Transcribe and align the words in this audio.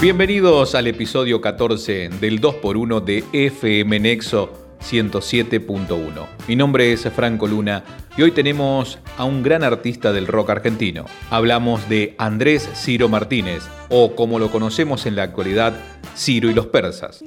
Bienvenidos 0.00 0.74
al 0.74 0.86
episodio 0.86 1.42
14 1.42 2.08
del 2.22 2.40
2x1 2.40 3.04
de 3.04 3.22
FM 3.34 4.00
Nexo 4.00 4.50
107.1. 4.80 6.26
Mi 6.48 6.56
nombre 6.56 6.90
es 6.90 7.02
Franco 7.14 7.46
Luna 7.46 7.84
y 8.16 8.22
hoy 8.22 8.30
tenemos 8.30 8.98
a 9.18 9.24
un 9.24 9.42
gran 9.42 9.62
artista 9.62 10.14
del 10.14 10.26
rock 10.26 10.48
argentino. 10.48 11.04
Hablamos 11.28 11.86
de 11.90 12.14
Andrés 12.16 12.66
Ciro 12.74 13.10
Martínez, 13.10 13.62
o 13.90 14.16
como 14.16 14.38
lo 14.38 14.50
conocemos 14.50 15.04
en 15.04 15.16
la 15.16 15.24
actualidad, 15.24 15.74
Ciro 16.16 16.48
y 16.48 16.54
los 16.54 16.68
Persas. 16.68 17.22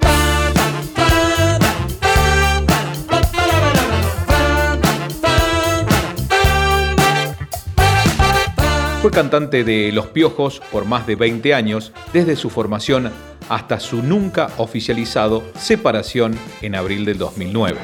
Fue 9.04 9.10
cantante 9.10 9.64
de 9.64 9.92
Los 9.92 10.06
Piojos 10.06 10.62
por 10.72 10.86
más 10.86 11.06
de 11.06 11.14
20 11.14 11.52
años, 11.52 11.92
desde 12.14 12.36
su 12.36 12.48
formación 12.48 13.12
hasta 13.50 13.78
su 13.78 14.02
nunca 14.02 14.48
oficializado 14.56 15.44
separación 15.58 16.34
en 16.62 16.74
abril 16.74 17.04
del 17.04 17.18
2009. 17.18 17.78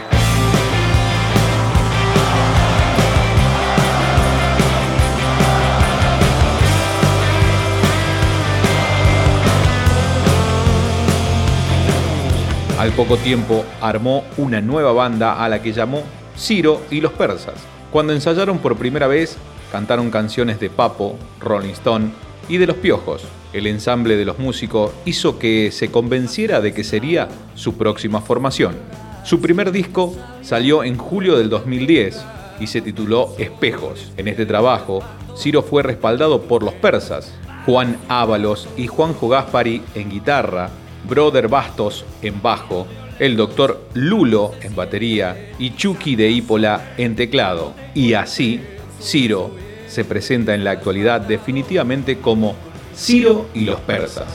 Al 12.78 12.92
poco 12.92 13.18
tiempo 13.18 13.66
armó 13.82 14.24
una 14.38 14.62
nueva 14.62 14.92
banda 14.92 15.44
a 15.44 15.50
la 15.50 15.60
que 15.60 15.74
llamó 15.74 16.02
Ciro 16.34 16.80
y 16.90 17.02
los 17.02 17.12
Persas. 17.12 17.56
Cuando 17.92 18.14
ensayaron 18.14 18.56
por 18.56 18.78
primera 18.78 19.06
vez, 19.06 19.36
cantaron 19.70 20.10
canciones 20.10 20.60
de 20.60 20.70
Papo, 20.70 21.16
Rolling 21.40 21.70
Stone 21.70 22.10
y 22.48 22.58
de 22.58 22.66
Los 22.66 22.76
Piojos. 22.76 23.22
El 23.52 23.66
ensamble 23.66 24.16
de 24.16 24.24
los 24.24 24.38
músicos 24.38 24.92
hizo 25.04 25.38
que 25.38 25.72
se 25.72 25.90
convenciera 25.90 26.60
de 26.60 26.72
que 26.72 26.84
sería 26.84 27.28
su 27.54 27.76
próxima 27.76 28.20
formación. 28.20 28.76
Su 29.24 29.40
primer 29.40 29.72
disco 29.72 30.16
salió 30.42 30.84
en 30.84 30.96
julio 30.96 31.36
del 31.36 31.50
2010 31.50 32.24
y 32.60 32.66
se 32.66 32.80
tituló 32.80 33.34
Espejos. 33.38 34.12
En 34.16 34.28
este 34.28 34.46
trabajo, 34.46 35.02
Ciro 35.36 35.62
fue 35.62 35.82
respaldado 35.82 36.42
por 36.42 36.62
los 36.62 36.74
persas, 36.74 37.34
Juan 37.66 37.96
Ábalos 38.08 38.68
y 38.76 38.86
Juanjo 38.86 39.28
Gaspari 39.28 39.82
en 39.94 40.10
guitarra, 40.10 40.70
Brother 41.08 41.48
Bastos 41.48 42.04
en 42.22 42.40
bajo, 42.40 42.86
el 43.18 43.36
doctor 43.36 43.86
Lulo 43.94 44.52
en 44.62 44.74
batería 44.74 45.52
y 45.58 45.74
Chucky 45.74 46.16
de 46.16 46.30
Ípola 46.30 46.94
en 46.96 47.16
teclado. 47.16 47.74
Y 47.94 48.14
así 48.14 48.60
Ciro 49.00 49.50
se 49.88 50.04
presenta 50.04 50.54
en 50.54 50.64
la 50.64 50.72
actualidad 50.72 51.20
definitivamente 51.20 52.18
como 52.18 52.54
Ciro 52.94 53.48
y 53.54 53.64
los 53.64 53.80
persas. 53.80 54.26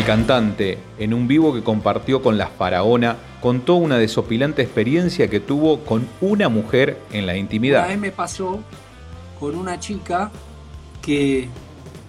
El 0.00 0.06
cantante, 0.06 0.78
en 0.98 1.12
un 1.12 1.28
vivo 1.28 1.52
que 1.52 1.62
compartió 1.62 2.22
con 2.22 2.38
la 2.38 2.46
faraona, 2.46 3.18
contó 3.42 3.74
una 3.74 3.98
desopilante 3.98 4.62
experiencia 4.62 5.28
que 5.28 5.40
tuvo 5.40 5.80
con 5.80 6.08
una 6.22 6.48
mujer 6.48 6.96
en 7.12 7.26
la 7.26 7.36
intimidad. 7.36 7.80
Una 7.80 7.88
vez 7.88 7.98
me 7.98 8.10
pasó 8.10 8.60
con 9.38 9.54
una 9.54 9.78
chica 9.78 10.30
que, 11.02 11.50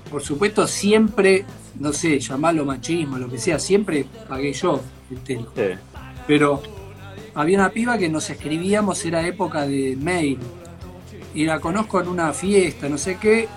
por 0.09 0.23
supuesto, 0.23 0.67
siempre, 0.67 1.43
no 1.81 1.91
sé, 1.91 2.17
llamarlo 2.21 2.63
machismo, 2.63 3.17
lo 3.17 3.27
que 3.27 3.37
sea, 3.37 3.59
siempre 3.59 4.05
pagué 4.29 4.53
yo 4.53 4.79
el 5.09 5.17
telo. 5.19 5.51
Pero 6.25 6.63
había 7.35 7.57
una 7.57 7.71
piba 7.71 7.97
que 7.97 8.07
nos 8.07 8.29
escribíamos, 8.29 9.03
era 9.03 9.27
época 9.27 9.67
de 9.67 9.97
mail, 9.99 10.39
y 11.33 11.43
la 11.43 11.59
conozco 11.59 11.99
en 11.99 12.07
una 12.07 12.31
fiesta, 12.31 12.87
no 12.87 12.97
sé 12.97 13.17
qué, 13.17 13.49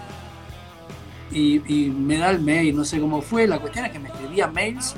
y, 1.34 1.90
me 1.90 2.18
da 2.18 2.30
el 2.30 2.40
mail, 2.40 2.76
no 2.76 2.84
sé 2.84 3.00
cómo 3.00 3.20
fue. 3.20 3.46
La 3.46 3.58
cuestión 3.58 3.84
es 3.86 3.92
que 3.92 3.98
me 3.98 4.08
escribía 4.08 4.46
mails. 4.46 4.94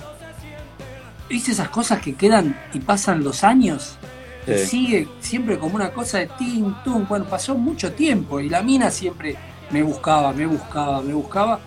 ¿Viste 1.29 1.53
esas 1.53 1.69
cosas 1.71 2.01
que 2.01 2.15
quedan 2.15 2.59
y 2.73 2.81
pasan 2.81 3.25
los 3.25 3.43
años? 3.43 3.97
Y 4.47 4.59
sigue 4.59 5.09
siempre 5.21 5.59
como 5.59 5.75
una 5.75 5.91
cosa 5.91 6.19
de 6.19 6.27
tin, 6.39 6.75
tum. 6.85 7.07
Bueno, 7.09 7.25
pasó 7.25 7.57
mucho 7.57 7.93
tiempo 7.93 8.39
y 8.39 8.49
la 8.49 8.63
mina 8.63 8.91
siempre 8.91 9.37
me 9.71 9.83
buscaba, 9.83 10.33
me 10.33 10.47
buscaba, 10.47 11.03
me 11.03 11.15
buscaba. 11.15 11.59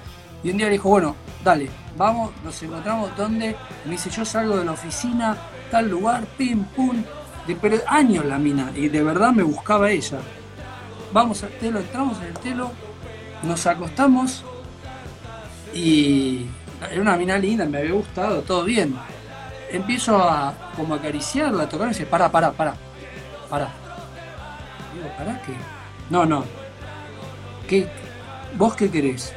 Y 0.43 0.51
un 0.51 0.57
día 0.57 0.67
le 0.67 0.73
dijo, 0.73 0.89
bueno, 0.89 1.15
dale, 1.43 1.69
vamos, 1.97 2.31
nos 2.43 2.61
encontramos 2.63 3.15
donde. 3.17 3.55
Me 3.83 3.91
dice, 3.91 4.09
yo 4.09 4.23
salgo 4.23 4.55
de 4.57 4.63
la 4.63 4.71
oficina, 4.71 5.35
tal 5.69 5.89
lugar, 5.89 6.25
pim, 6.37 6.63
pum. 6.63 7.03
De, 7.45 7.55
pero 7.55 7.77
años 7.87 8.25
la 8.25 8.37
mina, 8.37 8.71
y 8.75 8.87
de 8.87 9.03
verdad 9.03 9.31
me 9.31 9.43
buscaba 9.43 9.91
ella. 9.91 10.19
Vamos 11.11 11.43
al 11.43 11.49
telo, 11.57 11.79
entramos 11.79 12.19
en 12.19 12.27
el 12.27 12.33
telo, 12.35 12.71
nos 13.43 13.65
acostamos 13.65 14.45
y 15.73 16.45
era 16.91 17.01
una 17.01 17.17
mina 17.17 17.37
linda, 17.37 17.65
me 17.65 17.79
había 17.79 17.93
gustado, 17.93 18.41
todo 18.41 18.63
bien. 18.63 18.95
Empiezo 19.71 20.17
a 20.17 20.71
como 20.75 20.95
acariciarla, 20.95 21.63
a 21.63 21.69
tocarla 21.69 21.91
y 21.91 21.95
dice, 21.95 22.05
para, 22.05 22.31
para, 22.31 22.51
para, 22.51 22.73
para. 23.49 23.69
Digo, 24.93 25.09
¿para 25.17 25.41
qué? 25.43 25.53
No, 26.09 26.25
no. 26.25 26.43
¿Qué? 27.67 27.87
¿Vos 28.57 28.75
qué 28.75 28.89
querés? 28.89 29.33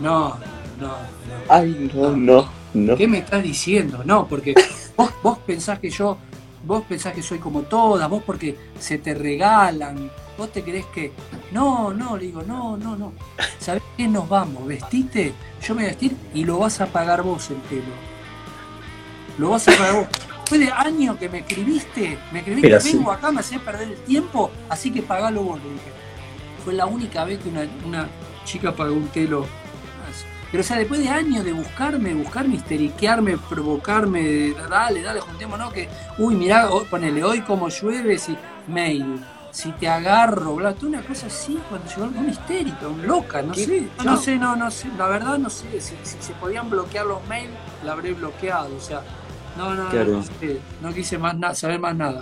No, 0.00 0.36
no, 0.80 0.88
no. 0.88 0.94
Ay, 1.48 1.90
no, 1.94 2.16
no, 2.16 2.48
no. 2.74 2.96
¿Qué 2.96 3.06
me 3.06 3.18
estás 3.18 3.42
diciendo? 3.42 4.02
No, 4.04 4.26
porque 4.26 4.54
vos, 4.96 5.10
vos 5.22 5.38
pensás 5.38 5.78
que 5.78 5.90
yo, 5.90 6.18
vos 6.64 6.82
pensás 6.88 7.14
que 7.14 7.22
soy 7.22 7.38
como 7.38 7.62
todas, 7.62 8.08
vos 8.10 8.22
porque 8.26 8.56
se 8.78 8.98
te 8.98 9.14
regalan, 9.14 10.10
vos 10.36 10.52
te 10.52 10.62
crees 10.62 10.86
que. 10.86 11.12
No, 11.52 11.92
no, 11.92 12.16
le 12.16 12.26
digo, 12.26 12.42
no, 12.42 12.76
no, 12.76 12.96
no. 12.96 13.12
¿Sabés 13.58 13.82
qué 13.96 14.08
nos 14.08 14.28
vamos? 14.28 14.66
¿Vestiste? 14.66 15.34
Yo 15.62 15.74
me 15.74 15.82
voy 15.82 15.86
a 15.86 15.92
vestir 15.92 16.16
y 16.34 16.44
lo 16.44 16.58
vas 16.58 16.80
a 16.80 16.86
pagar 16.86 17.22
vos 17.22 17.50
el 17.50 17.56
pelo. 17.56 17.82
Lo 19.38 19.50
vas 19.50 19.68
a 19.68 19.72
pagar 19.72 19.94
vos. 19.94 20.06
Fue 20.46 20.58
de 20.58 20.70
años 20.70 21.16
que 21.16 21.28
me 21.28 21.38
escribiste, 21.38 22.18
me 22.32 22.38
escribiste, 22.38 22.78
vengo 22.92 23.10
acá, 23.10 23.32
me 23.32 23.40
hacés 23.40 23.58
perder 23.60 23.88
el 23.88 23.96
tiempo, 23.96 24.50
así 24.68 24.92
que 24.92 25.02
pagalo 25.02 25.42
vos, 25.42 25.60
le 25.60 25.70
dije. 25.70 25.90
Fue 26.64 26.72
la 26.72 26.86
única 26.86 27.24
vez 27.24 27.40
que 27.40 27.48
una, 27.48 28.08
chica 28.44 28.72
pagó 28.72 28.94
un 28.94 29.08
telo 29.08 29.44
pero 30.50 30.62
o 30.62 30.64
sea, 30.64 30.78
después 30.78 31.00
de 31.00 31.08
años 31.08 31.44
de 31.44 31.52
buscarme, 31.52 32.14
buscarme, 32.14 32.54
histeriquearme, 32.54 33.36
provocarme, 33.36 34.54
dale, 34.70 35.02
dale, 35.02 35.20
juntémonos 35.20 35.72
que, 35.72 35.88
uy, 36.18 36.36
mirá, 36.36 36.68
ponele, 36.88 37.24
hoy 37.24 37.40
como 37.40 37.68
llueve, 37.68 38.16
si 38.16 38.36
mail, 38.68 39.20
si 39.56 39.72
te 39.72 39.88
agarro, 39.88 40.56
bla, 40.56 40.74
tú 40.74 40.86
una 40.86 41.00
cosa 41.00 41.28
así 41.28 41.58
cuando 41.70 41.88
llegó 41.88 42.20
un 42.20 42.28
histérico, 42.28 42.90
un 42.90 43.06
loca, 43.06 43.40
no 43.40 43.54
sé, 43.54 43.88
no, 44.04 44.16
sé, 44.18 44.36
no, 44.36 44.54
no 44.54 44.70
sé, 44.70 44.90
la 44.98 45.08
verdad 45.08 45.38
no 45.38 45.48
sé, 45.48 45.80
si, 45.80 45.94
se 46.04 46.34
podían 46.34 46.68
bloquear 46.68 47.06
los 47.06 47.26
mails, 47.26 47.54
la 47.82 47.92
habré 47.92 48.12
bloqueado, 48.12 48.76
o 48.76 48.80
sea, 48.80 49.00
no, 49.56 49.74
no, 49.74 49.90
no, 49.90 50.22
no, 50.82 50.92
quise 50.92 51.16
más 51.16 51.38
nada, 51.38 51.54
saber 51.54 51.80
más 51.80 51.96
nada. 51.96 52.20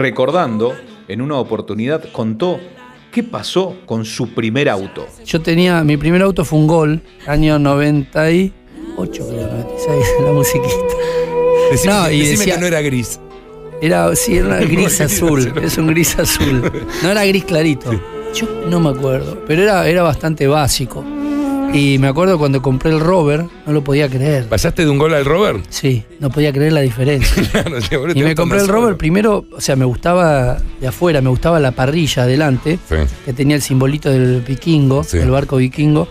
Recordando, 0.00 0.74
en 1.08 1.20
una 1.20 1.36
oportunidad 1.36 2.04
contó 2.10 2.58
qué 3.12 3.22
pasó 3.22 3.76
con 3.86 4.04
su 4.04 4.34
primer 4.34 4.68
auto. 4.68 5.06
Yo 5.24 5.40
tenía, 5.40 5.84
mi 5.84 5.96
primer 5.96 6.22
auto 6.22 6.44
fue 6.44 6.58
un 6.58 6.66
Gol, 6.66 7.02
año 7.26 7.58
98, 7.58 8.52
creo, 8.96 9.46
96, 9.48 10.06
la 10.24 10.32
musiquita. 10.32 10.94
Decime, 11.70 11.94
no, 11.94 12.10
y 12.10 12.20
decime 12.20 12.52
que 12.52 12.58
no 12.58 12.66
era 12.66 12.80
gris. 12.80 13.20
Era, 13.80 14.14
sí, 14.16 14.36
era 14.36 14.58
gris 14.60 15.00
azul, 15.00 15.52
es 15.62 15.78
un 15.78 15.86
gris 15.88 16.18
azul. 16.18 16.70
No 17.02 17.10
era 17.10 17.24
gris 17.24 17.44
clarito. 17.44 17.90
Yo 18.34 18.46
no 18.68 18.80
me 18.80 18.90
acuerdo, 18.90 19.42
pero 19.46 19.62
era, 19.62 19.88
era 19.88 20.02
bastante 20.02 20.46
básico. 20.46 21.04
Y 21.72 21.98
me 21.98 22.08
acuerdo 22.08 22.36
cuando 22.36 22.60
compré 22.62 22.90
el 22.90 22.98
rover, 22.98 23.46
no 23.64 23.72
lo 23.72 23.84
podía 23.84 24.08
creer. 24.08 24.48
¿Pasaste 24.48 24.82
de 24.82 24.90
un 24.90 24.98
gol 24.98 25.14
al 25.14 25.24
rover? 25.24 25.60
Sí, 25.68 26.04
no 26.18 26.28
podía 26.28 26.52
creer 26.52 26.72
la 26.72 26.80
diferencia. 26.80 27.44
y 28.14 28.22
me 28.22 28.34
compré 28.34 28.58
el 28.58 28.66
rover 28.66 28.96
primero, 28.96 29.44
o 29.52 29.60
sea, 29.60 29.76
me 29.76 29.84
gustaba 29.84 30.58
de 30.80 30.88
afuera, 30.88 31.20
me 31.20 31.30
gustaba 31.30 31.60
la 31.60 31.70
parrilla 31.70 32.24
adelante, 32.24 32.78
que 33.24 33.32
tenía 33.32 33.54
el 33.54 33.62
simbolito 33.62 34.10
del 34.10 34.40
vikingo, 34.40 35.06
el 35.12 35.30
barco 35.30 35.56
vikingo. 35.56 36.08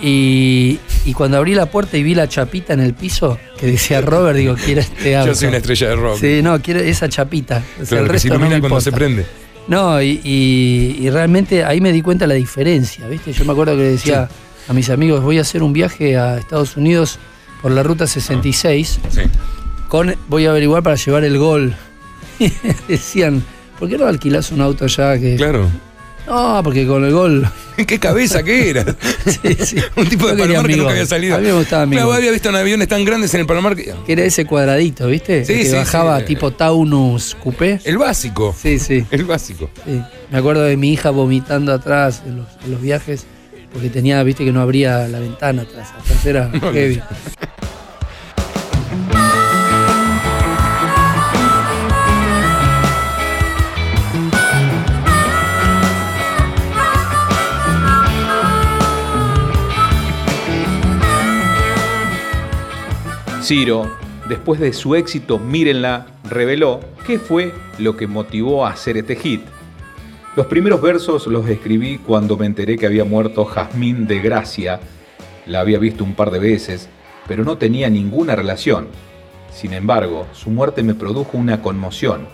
Y, 0.00 0.78
y 1.04 1.12
cuando 1.12 1.38
abrí 1.38 1.56
la 1.56 1.66
puerta 1.66 1.96
y 1.96 2.04
vi 2.04 2.14
la 2.14 2.28
chapita 2.28 2.72
en 2.72 2.78
el 2.78 2.94
piso 2.94 3.36
que 3.58 3.66
decía 3.66 4.00
Robert, 4.02 4.38
digo, 4.38 4.54
quiero 4.64 4.80
este 4.80 5.16
auto. 5.16 5.32
Yo 5.32 5.34
soy 5.34 5.48
una 5.48 5.56
estrella 5.56 5.88
de 5.88 5.96
rock. 5.96 6.18
Sí, 6.20 6.40
no, 6.40 6.62
quiero 6.62 6.78
esa 6.78 7.08
chapita. 7.08 7.64
O 7.82 7.84
sea, 7.84 7.98
el 7.98 8.08
resto 8.08 8.28
se 8.28 8.34
ilumina 8.34 8.60
cuando 8.60 8.80
se 8.80 8.92
prende. 8.92 9.26
No, 9.66 10.00
y, 10.00 11.08
realmente 11.10 11.64
ahí 11.64 11.80
me 11.80 11.92
di 11.92 12.00
cuenta 12.00 12.26
la 12.26 12.34
diferencia, 12.34 13.06
¿viste? 13.06 13.32
Yo 13.32 13.44
me 13.44 13.52
acuerdo 13.52 13.76
que 13.76 13.82
decía 13.82 14.28
a 14.68 14.72
mis 14.74 14.90
amigos, 14.90 15.22
voy 15.22 15.38
a 15.38 15.40
hacer 15.40 15.62
un 15.62 15.72
viaje 15.72 16.16
a 16.16 16.38
Estados 16.38 16.76
Unidos 16.76 17.18
por 17.62 17.72
la 17.72 17.82
ruta 17.82 18.06
66. 18.06 19.00
Sí. 19.10 19.20
Con, 19.88 20.14
voy 20.28 20.46
a 20.46 20.50
averiguar 20.50 20.82
para 20.82 20.96
llevar 20.96 21.24
el 21.24 21.38
gol. 21.38 21.74
Decían, 22.88 23.42
¿por 23.78 23.88
qué 23.88 23.96
no 23.96 24.06
alquilas 24.06 24.52
un 24.52 24.60
auto 24.60 24.86
ya 24.86 25.18
que. 25.18 25.36
Claro. 25.36 25.68
No, 26.26 26.60
porque 26.62 26.86
con 26.86 27.02
el 27.06 27.12
gol. 27.12 27.50
¿Qué 27.86 27.98
cabeza 27.98 28.42
que 28.42 28.68
era? 28.68 28.84
sí, 29.24 29.56
sí. 29.64 29.76
Un 29.96 30.06
tipo 30.06 30.28
de 30.28 30.36
Palomar 30.36 30.66
que 30.66 30.76
nunca 30.76 30.90
había 30.90 31.06
salido. 31.06 31.36
A 31.36 31.38
mí 31.38 31.46
me 31.46 31.52
gustaba 31.54 31.86
Claro, 31.90 32.12
había 32.12 32.30
visto 32.30 32.50
aviones 32.50 32.88
tan 32.88 33.02
grandes 33.06 33.32
en 33.32 33.40
el 33.40 33.46
Palomar 33.46 33.74
que. 33.74 33.94
que 34.04 34.12
era 34.12 34.24
ese 34.24 34.44
cuadradito, 34.44 35.06
¿viste? 35.06 35.46
Sí, 35.46 35.62
que 35.62 35.72
bajaba 35.72 36.22
tipo 36.26 36.50
Taunus 36.50 37.34
Coupé. 37.42 37.80
El 37.84 37.96
básico. 37.96 38.54
Sí, 38.60 38.78
sí. 38.78 39.06
El 39.10 39.24
básico. 39.24 39.70
Sí. 39.86 40.02
Me 40.30 40.38
acuerdo 40.38 40.64
de 40.64 40.76
mi 40.76 40.92
hija 40.92 41.08
vomitando 41.08 41.72
atrás 41.72 42.22
en 42.26 42.36
los, 42.36 42.46
en 42.62 42.72
los 42.72 42.82
viajes 42.82 43.26
porque 43.78 43.90
tenía, 43.90 44.20
viste, 44.24 44.44
que 44.44 44.50
no 44.50 44.60
abría 44.60 45.06
la 45.06 45.20
ventana 45.20 45.62
atrás. 45.62 45.92
Atrás 45.96 46.26
era 46.26 46.50
heavy. 46.72 47.00
Ciro, 63.44 63.96
después 64.28 64.58
de 64.58 64.72
su 64.72 64.96
éxito 64.96 65.38
Mírenla, 65.38 66.06
reveló 66.28 66.80
qué 67.06 67.20
fue 67.20 67.54
lo 67.78 67.96
que 67.96 68.08
motivó 68.08 68.66
a 68.66 68.70
hacer 68.70 68.96
este 68.96 69.14
hit. 69.14 69.42
Los 70.36 70.46
primeros 70.46 70.80
versos 70.80 71.26
los 71.26 71.48
escribí 71.48 71.98
cuando 71.98 72.36
me 72.36 72.46
enteré 72.46 72.76
que 72.76 72.86
había 72.86 73.04
muerto 73.04 73.44
Jazmín 73.44 74.06
de 74.06 74.20
Gracia. 74.20 74.80
La 75.46 75.60
había 75.60 75.78
visto 75.78 76.04
un 76.04 76.14
par 76.14 76.30
de 76.30 76.38
veces, 76.38 76.88
pero 77.26 77.44
no 77.44 77.58
tenía 77.58 77.90
ninguna 77.90 78.36
relación. 78.36 78.88
Sin 79.52 79.72
embargo, 79.72 80.26
su 80.32 80.50
muerte 80.50 80.82
me 80.82 80.94
produjo 80.94 81.36
una 81.36 81.60
conmoción. 81.62 82.28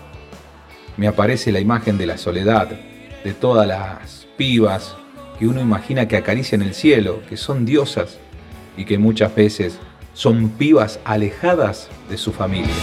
Me 0.97 1.07
aparece 1.07 1.51
la 1.51 1.59
imagen 1.59 1.97
de 1.97 2.05
la 2.05 2.17
soledad, 2.17 2.69
de 3.23 3.33
todas 3.33 3.67
las 3.67 4.27
pibas 4.37 4.95
que 5.39 5.47
uno 5.47 5.59
imagina 5.59 6.07
que 6.07 6.17
acarician 6.17 6.61
el 6.61 6.73
cielo, 6.73 7.21
que 7.27 7.37
son 7.37 7.65
diosas 7.65 8.19
y 8.77 8.85
que 8.85 8.97
muchas 8.97 9.33
veces 9.33 9.79
son 10.13 10.49
pibas 10.49 10.99
alejadas 11.03 11.89
de 12.09 12.17
su 12.17 12.31
familia. 12.31 12.73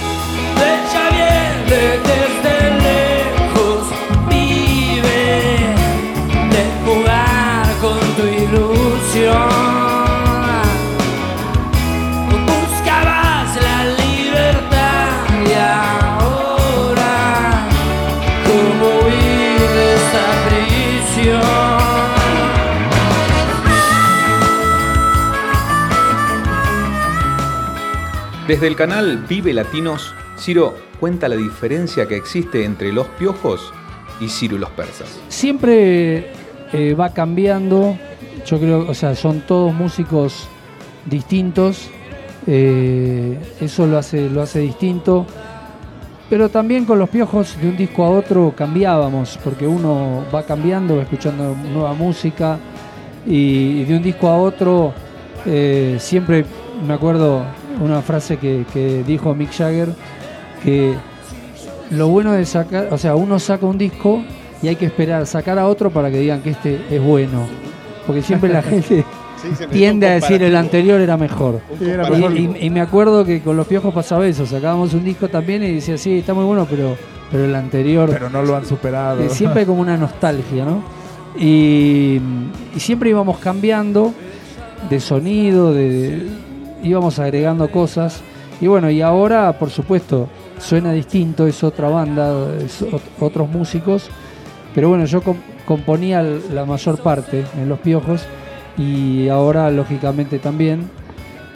Desde 28.52 28.66
el 28.66 28.76
canal 28.76 29.25
Vive 29.26 29.54
Latinos, 29.54 30.14
Ciro 30.38 30.75
cuenta 31.00 31.26
la 31.26 31.37
diferencia 31.37 32.06
que 32.06 32.16
existe 32.16 32.66
entre 32.66 32.93
los 32.93 33.06
piojos 33.06 33.72
y 34.20 34.28
Ciro 34.28 34.56
y 34.56 34.58
los 34.58 34.69
persas. 34.69 35.19
Siempre 35.28 36.32
eh, 36.75 36.93
va 36.93 37.14
cambiando, 37.14 37.96
yo 38.44 38.60
creo, 38.60 38.87
o 38.87 38.93
sea, 38.93 39.16
son 39.16 39.40
todos 39.46 39.72
músicos 39.72 40.49
distintos, 41.06 41.88
eh, 42.46 43.38
eso 43.58 43.87
lo 43.87 43.96
hace, 43.96 44.28
lo 44.28 44.43
hace 44.43 44.58
distinto. 44.58 45.26
Pero 46.28 46.50
también 46.50 46.84
con 46.84 46.98
los 46.98 47.08
piojos 47.08 47.56
de 47.58 47.70
un 47.70 47.76
disco 47.78 48.05
a 48.05 48.10
otro 48.10 48.52
cambiábamos, 48.55 49.38
porque 49.43 49.66
uno 49.66 50.26
va 50.32 50.43
cambiando, 50.43 50.96
va 50.96 51.05
escuchando 51.05 51.56
nueva 51.72 51.94
música 51.94 52.58
y 53.25 53.84
de 53.84 53.96
un 53.96 54.02
disco 54.02 54.28
a 54.28 54.37
otro 54.37 54.93
eh, 55.46 55.96
siempre 55.98 56.44
me 56.87 56.93
acuerdo 56.93 57.46
una 57.82 58.02
frase 58.02 58.37
que, 58.37 59.05
dijo 59.06 59.34
Mick 59.34 59.52
Jagger, 59.52 59.88
que 60.62 60.94
lo 61.90 62.08
bueno 62.08 62.32
de 62.32 62.46
sacar, 62.46 62.88
o 62.90 62.99
sea, 62.99 63.17
uno 63.17 63.38
saca 63.38 63.67
un 63.67 63.79
disco 63.79 64.23
y 64.62 64.69
hay 64.69 64.76
que 64.76 64.87
esperar 64.87 65.26
sacar 65.26 65.58
a 65.58 65.67
otro 65.67 65.90
para 65.90 66.11
que 66.11 66.19
digan 66.19 66.40
que 66.40 66.50
este 66.50 66.81
es 66.90 67.02
bueno. 67.02 67.46
Porque 68.06 68.23
siempre 68.23 68.52
la 68.52 68.62
gente 68.62 69.05
tiende 69.70 70.06
a 70.06 70.12
decir 70.12 70.43
el 70.43 70.56
anterior 70.56 71.00
era 71.00 71.17
mejor. 71.17 71.61
Y, 72.61 72.70
me 72.70 72.81
acuerdo 72.81 73.25
que 73.25 73.40
con 73.40 73.56
los 73.56 73.67
piojos 73.67 73.93
pasaba 73.93 74.26
eso, 74.26 74.46
sacábamos 74.46 74.94
un 74.94 75.05
disco 75.05 75.29
también 75.29 75.62
y 75.64 75.73
decía, 75.73 75.99
sí, 75.99 76.19
está 76.19 76.34
muy 76.34 76.44
bueno, 76.44 76.67
pero, 76.70 76.96
pero 77.31 77.44
el 77.44 77.55
anterior... 77.55 78.08
Pero 78.11 78.31
no 78.31 78.43
lo 78.43 78.56
han 78.56 78.64
superado. 78.64 79.23
Eh, 79.23 79.29
siempre 79.29 79.61
hay 79.61 79.67
como 79.67 79.81
una 79.81 79.96
nostalgia, 79.96 80.64
¿no? 80.64 80.82
Y, 81.37 82.20
y 82.76 82.81
siempre 82.81 83.11
íbamos 83.11 83.38
cambiando 83.38 84.12
de 84.88 85.00
sonido, 85.00 85.73
de, 85.73 86.26
íbamos 86.82 87.19
agregando 87.19 87.70
cosas. 87.70 88.23
Y 88.61 88.67
bueno, 88.67 88.90
y 88.90 89.02
ahora, 89.02 89.58
por 89.58 89.70
supuesto, 89.70 90.29
suena 90.58 90.93
distinto, 90.93 91.46
es 91.46 91.64
otra 91.64 91.88
banda, 91.88 92.55
es 92.64 92.84
otros 93.19 93.49
músicos. 93.49 94.08
Pero 94.75 94.88
bueno, 94.88 95.05
yo 95.05 95.20
componía 95.67 96.23
la 96.23 96.64
mayor 96.64 96.99
parte 96.99 97.44
en 97.61 97.69
Los 97.69 97.81
Piojos 97.81 98.25
y 98.76 99.29
ahora, 99.29 99.70
lógicamente, 99.70 100.38
también. 100.38 100.88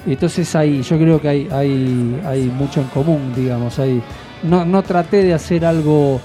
Entonces 0.07 0.55
ahí, 0.55 0.83
yo 0.83 0.99
creo 0.99 1.21
que 1.21 1.29
hay, 1.29 1.49
hay, 1.51 2.21
hay 2.25 2.45
mucho 2.45 2.81
en 2.81 2.87
común, 2.89 3.33
digamos. 3.35 3.79
Hay, 3.79 4.03
no, 4.43 4.65
no 4.65 4.83
traté 4.83 5.23
de 5.23 5.35
hacer 5.35 5.65
algo 5.65 6.21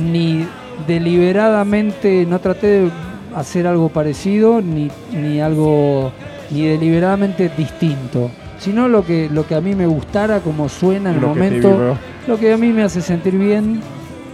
ni 0.00 0.46
deliberadamente, 0.86 2.26
no 2.26 2.38
traté 2.40 2.66
de 2.66 2.90
hacer 3.34 3.66
algo 3.66 3.88
parecido, 3.88 4.60
ni, 4.60 4.90
ni 5.12 5.40
algo 5.40 6.12
ni 6.50 6.66
deliberadamente 6.66 7.50
distinto, 7.56 8.30
sino 8.58 8.88
lo 8.88 9.04
que, 9.04 9.28
lo 9.30 9.46
que 9.46 9.54
a 9.54 9.60
mí 9.60 9.74
me 9.74 9.86
gustara, 9.86 10.40
como 10.40 10.68
suena 10.68 11.10
en 11.10 11.16
el 11.16 11.22
momento, 11.22 11.96
lo 12.26 12.38
que 12.38 12.52
a 12.52 12.56
mí 12.56 12.72
me 12.72 12.82
hace 12.82 13.00
sentir 13.00 13.36
bien, 13.36 13.80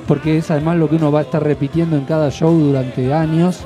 porque 0.06 0.38
es 0.38 0.50
además 0.50 0.76
lo 0.76 0.88
que 0.88 0.96
uno 0.96 1.12
va 1.12 1.20
a 1.20 1.22
estar 1.22 1.42
repitiendo 1.42 1.96
en 1.96 2.04
cada 2.04 2.30
show 2.30 2.52
durante 2.52 3.12
años. 3.12 3.60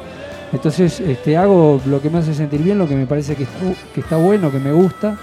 Entonces 0.53 1.00
este, 1.00 1.37
hago 1.37 1.81
lo 1.87 2.00
que 2.00 2.09
me 2.09 2.19
hace 2.19 2.35
sentir 2.35 2.62
bien, 2.62 2.79
lo 2.79 2.88
que 2.88 2.95
me 2.95 3.07
parece 3.07 3.35
que 3.35 3.43
está, 3.45 3.59
que 3.95 4.00
está 4.00 4.17
bueno, 4.17 4.50
que 4.50 4.59
me 4.59 4.73
gusta, 4.73 5.19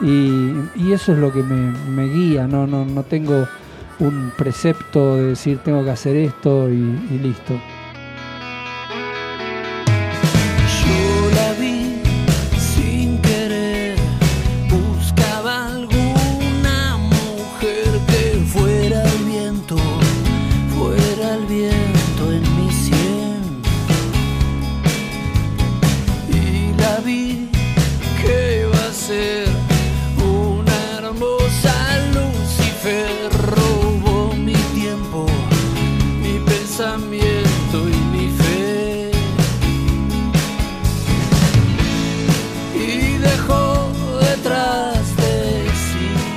y, 0.00 0.52
eso 0.92 1.12
es 1.12 1.18
lo 1.18 1.32
que 1.32 1.42
me, 1.42 2.06
guía, 2.08 2.46
no, 2.46 2.66
no, 2.66 2.84
no 2.84 3.02
tengo 3.02 3.46
un 3.98 4.30
precepto 4.36 5.16
de 5.16 5.28
decir 5.28 5.58
tengo 5.64 5.82
que 5.82 5.90
hacer 5.90 6.16
esto 6.16 6.68
y 6.68 7.18
listo. 7.18 7.54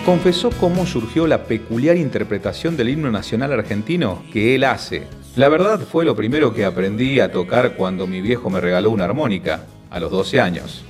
Confesó 0.09 0.49
cómo 0.49 0.87
surgió 0.87 1.27
la 1.27 1.43
peculiar 1.43 1.95
interpretación 1.95 2.75
del 2.75 2.89
himno 2.89 3.11
nacional 3.11 3.53
argentino 3.53 4.23
que 4.33 4.55
él 4.55 4.63
hace. 4.63 5.03
La 5.35 5.49
verdad 5.49 5.79
fue 5.81 6.03
lo 6.03 6.15
primero 6.15 6.51
que 6.51 6.65
aprendí 6.65 7.19
a 7.19 7.31
tocar 7.31 7.75
cuando 7.75 8.07
mi 8.07 8.19
viejo 8.19 8.49
me 8.49 8.59
regaló 8.59 8.89
una 8.89 9.05
armónica, 9.05 9.67
a 9.91 9.99
los 9.99 10.09
12 10.09 10.41
años. 10.41 10.83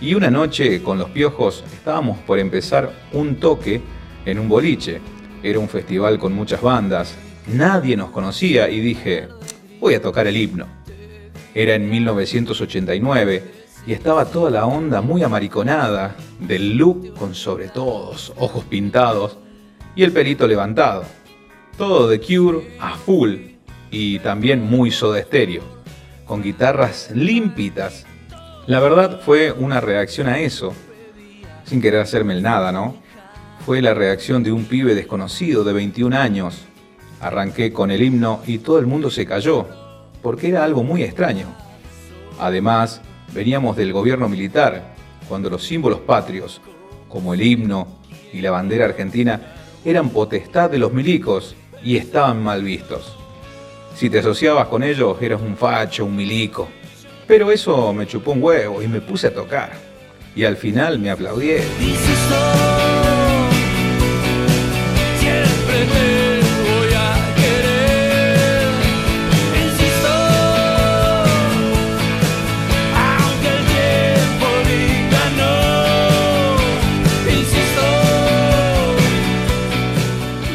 Y 0.00 0.14
una 0.14 0.28
noche 0.28 0.82
con 0.82 0.98
los 0.98 1.10
piojos 1.10 1.62
estábamos 1.72 2.18
por 2.18 2.40
empezar 2.40 2.90
un 3.12 3.36
toque 3.36 3.80
en 4.26 4.40
un 4.40 4.48
boliche. 4.48 5.00
Era 5.40 5.60
un 5.60 5.68
festival 5.68 6.18
con 6.18 6.32
muchas 6.32 6.62
bandas, 6.62 7.14
nadie 7.46 7.96
nos 7.96 8.10
conocía 8.10 8.68
y 8.68 8.80
dije, 8.80 9.28
voy 9.78 9.94
a 9.94 10.02
tocar 10.02 10.26
el 10.26 10.36
himno. 10.36 10.66
Era 11.54 11.76
en 11.76 11.88
1989 11.88 13.61
Y 13.86 13.92
estaba 13.92 14.26
toda 14.26 14.50
la 14.50 14.66
onda 14.66 15.00
muy 15.00 15.22
amariconada, 15.22 16.14
del 16.38 16.76
look 16.76 17.14
con 17.14 17.34
sobre 17.34 17.68
todos, 17.68 18.32
ojos 18.36 18.64
pintados 18.64 19.38
y 19.96 20.04
el 20.04 20.12
pelito 20.12 20.46
levantado. 20.46 21.04
Todo 21.76 22.08
de 22.08 22.20
Cure 22.20 22.76
a 22.80 22.96
full 22.96 23.36
y 23.90 24.20
también 24.20 24.62
muy 24.62 24.90
soda 24.90 25.18
estéreo, 25.18 25.62
con 26.26 26.42
guitarras 26.42 27.10
límpidas. 27.12 28.06
La 28.66 28.78
verdad 28.78 29.20
fue 29.20 29.50
una 29.50 29.80
reacción 29.80 30.28
a 30.28 30.38
eso, 30.38 30.72
sin 31.64 31.80
querer 31.80 32.00
hacerme 32.00 32.34
el 32.34 32.42
nada, 32.42 32.70
¿no? 32.70 32.96
Fue 33.66 33.82
la 33.82 33.94
reacción 33.94 34.42
de 34.42 34.52
un 34.52 34.64
pibe 34.64 34.94
desconocido 34.94 35.64
de 35.64 35.72
21 35.72 36.16
años. 36.16 36.62
Arranqué 37.20 37.72
con 37.72 37.90
el 37.90 38.02
himno 38.02 38.40
y 38.46 38.58
todo 38.58 38.78
el 38.78 38.86
mundo 38.86 39.10
se 39.10 39.26
cayó, 39.26 39.66
porque 40.22 40.48
era 40.48 40.64
algo 40.64 40.82
muy 40.82 41.02
extraño. 41.02 41.46
Además, 42.38 43.00
veníamos 43.32 43.76
del 43.76 43.92
gobierno 43.92 44.28
militar, 44.28 44.94
cuando 45.28 45.50
los 45.50 45.64
símbolos 45.64 46.00
patrios, 46.00 46.60
como 47.08 47.34
el 47.34 47.42
himno 47.42 47.86
y 48.32 48.40
la 48.40 48.50
bandera 48.50 48.86
argentina, 48.86 49.40
eran 49.84 50.10
potestad 50.10 50.70
de 50.70 50.78
los 50.78 50.92
milicos 50.92 51.56
y 51.82 51.96
estaban 51.96 52.42
mal 52.42 52.62
vistos. 52.62 53.16
Si 53.94 54.08
te 54.08 54.20
asociabas 54.20 54.68
con 54.68 54.82
ellos, 54.82 55.20
eras 55.20 55.40
un 55.40 55.56
facho, 55.56 56.04
un 56.04 56.16
milico. 56.16 56.68
Pero 57.26 57.50
eso 57.50 57.92
me 57.92 58.06
chupó 58.06 58.32
un 58.32 58.42
huevo 58.42 58.82
y 58.82 58.88
me 58.88 59.00
puse 59.00 59.28
a 59.28 59.34
tocar. 59.34 59.72
Y 60.34 60.44
al 60.44 60.56
final 60.56 60.98
me 60.98 61.10
aplaudieron. 61.10 61.66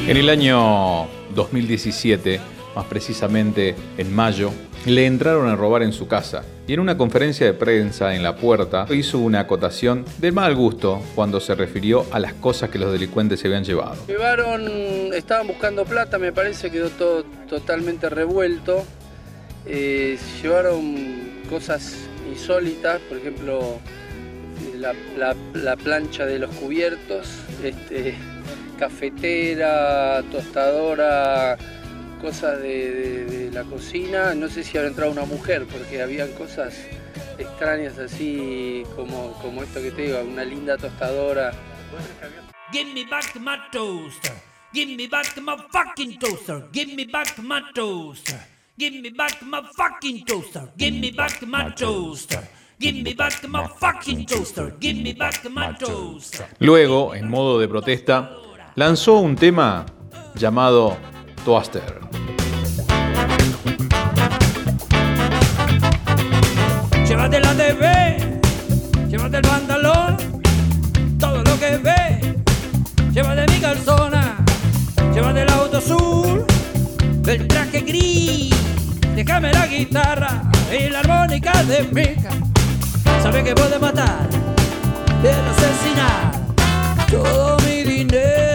En 0.07 0.15
el 0.15 0.29
año 0.29 1.05
2017, 1.35 2.39
más 2.73 2.85
precisamente 2.85 3.75
en 3.97 4.15
mayo, 4.15 4.53
le 4.85 5.05
entraron 5.05 5.49
a 5.49 5.55
robar 5.57 5.83
en 5.83 5.91
su 5.91 6.07
casa 6.07 6.45
y 6.65 6.71
en 6.71 6.79
una 6.79 6.97
conferencia 6.97 7.45
de 7.45 7.53
prensa 7.53 8.15
en 8.15 8.23
la 8.23 8.37
puerta 8.37 8.87
hizo 8.89 9.19
una 9.19 9.41
acotación 9.41 10.05
de 10.19 10.31
mal 10.31 10.55
gusto 10.55 11.01
cuando 11.13 11.41
se 11.41 11.55
refirió 11.55 12.05
a 12.11 12.19
las 12.19 12.33
cosas 12.35 12.69
que 12.69 12.79
los 12.79 12.93
delincuentes 12.93 13.41
se 13.41 13.47
habían 13.47 13.65
llevado. 13.65 13.97
Llevaron, 14.07 15.13
estaban 15.13 15.45
buscando 15.45 15.83
plata, 15.83 16.17
me 16.17 16.31
parece, 16.31 16.71
quedó 16.71 16.89
todo 16.89 17.25
totalmente 17.49 18.07
revuelto. 18.07 18.85
Eh, 19.65 20.17
llevaron 20.41 20.95
cosas 21.49 21.97
insólitas, 22.31 23.01
por 23.09 23.17
ejemplo, 23.17 23.77
la, 24.77 25.35
la 25.53 25.75
plancha 25.75 26.25
de 26.25 26.39
los 26.39 26.49
cubiertos, 26.51 27.27
este, 27.61 28.15
cafetera, 28.77 30.23
tostadora, 30.31 31.57
cosas 32.21 32.61
de, 32.61 33.49
la 33.51 33.63
cocina. 33.63 34.33
No 34.33 34.47
sé 34.47 34.63
si 34.63 34.77
habrá 34.77 34.89
entrado 34.89 35.11
una 35.11 35.25
mujer, 35.25 35.65
porque 35.71 36.01
habían 36.01 36.31
cosas 36.33 36.75
extrañas 37.37 37.97
así 37.97 38.83
como, 38.95 39.33
como 39.41 39.63
esto 39.63 39.81
que 39.81 39.91
te 39.91 40.03
digo, 40.03 40.19
una 40.21 40.43
linda 40.43 40.77
tostadora. 40.77 41.51
Give 42.71 42.93
me 42.93 43.05
back 43.05 43.35
my 43.39 43.57
toaster. 43.71 44.33
Give 44.73 44.95
me 44.95 45.07
back 45.07 45.37
my 45.37 45.55
fucking 45.71 46.19
toaster. 46.19 46.67
Give 46.71 46.93
me 46.93 47.05
back 47.05 47.37
my 47.39 47.61
toaster. 47.73 48.39
Give 48.77 49.01
me 49.01 49.09
back 49.09 49.41
my 49.41 49.61
fucking 49.75 50.25
toaster. 50.25 50.71
Give 50.77 50.93
me 50.93 51.11
back 51.11 51.41
my 51.41 51.71
toaster. 51.71 52.47
Give 52.79 52.93
me 53.01 53.13
back 53.13 53.43
my 53.47 53.67
fucking 53.79 54.25
toaster. 54.25 54.75
Give 54.79 55.01
me 55.01 55.13
back 55.13 55.49
my 55.49 55.73
toaster. 55.79 56.45
Luego, 56.59 57.15
en 57.15 57.27
modo 57.27 57.57
de 57.59 57.67
protesta, 57.67 58.29
lanzó 58.77 59.17
un 59.17 59.35
tema 59.35 59.87
llamado 60.35 60.97
Toaster. 61.43 61.99
Llévate 67.07 67.39
la 67.39 67.53
TV, 67.55 68.39
llévate 69.09 69.37
el 69.37 69.41
pantalón, 69.41 70.17
todo 71.19 71.43
lo 71.43 71.59
que 71.59 71.77
ve, 71.77 72.35
llévate 73.11 73.51
mi 73.51 73.59
calzona, 73.59 74.37
llévate 75.11 75.41
el 75.41 75.49
auto 75.49 75.77
azul, 75.77 76.45
el 77.25 77.47
traje 77.47 77.81
gris, 77.81 78.55
déjame 79.15 79.53
la 79.53 79.65
guitarra 79.65 80.43
y 80.71 80.87
la 80.89 80.99
armónica 80.99 81.63
de 81.63 81.81
mica. 81.81 82.29
Sabe 83.23 83.43
que 83.43 83.55
puede 83.55 83.79
matar, 83.79 84.29
puede 85.19 85.33
asesinar 85.33 86.31
todo 87.09 87.57
mi 87.65 87.81
dinero 87.81 88.46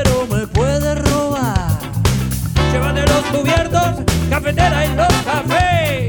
cubiertos, 3.33 4.05
cafetera 4.31 4.87
y 4.87 4.97
los 4.97 5.13
cafés. 5.25 6.09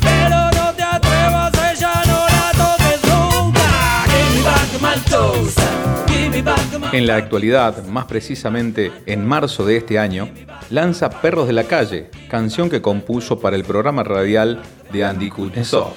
Pero 0.00 0.36
no 0.56 0.72
te 0.74 0.82
atrevas, 0.82 1.52
ella 1.72 1.92
no 2.06 2.26
la 2.26 2.52
toques 2.52 3.00
nunca. 3.04 4.04
Give 4.06 4.30
me 4.34 4.44
back 4.44 4.80
my 4.80 5.10
toaster. 5.10 5.64
Give 6.06 6.30
me 6.30 6.42
back 6.42 6.78
my 6.78 6.96
En 6.96 7.06
la 7.06 7.16
actualidad, 7.16 7.84
más 7.86 8.04
precisamente 8.06 8.92
en 9.06 9.26
marzo 9.26 9.64
de 9.64 9.76
este 9.76 9.98
año, 9.98 10.28
lanza 10.70 11.10
Perros 11.10 11.46
de 11.46 11.52
la 11.52 11.64
Calle, 11.64 12.10
canción 12.28 12.70
que 12.70 12.80
compuso 12.80 13.40
para 13.40 13.56
el 13.56 13.64
programa 13.64 14.02
radial 14.04 14.62
de 14.92 15.04
Andy 15.04 15.30
Kuznetsov. 15.30 15.94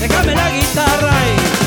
Déjame 0.00 0.34
la 0.34 0.50
guitarra 0.50 1.20
tostadora. 1.20 1.59